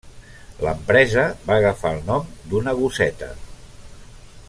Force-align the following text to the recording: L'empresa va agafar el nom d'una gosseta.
L'empresa 0.67 1.25
va 1.51 1.57
agafar 1.57 1.91
el 1.97 2.01
nom 2.09 2.33
d'una 2.55 2.75
gosseta. 2.83 3.29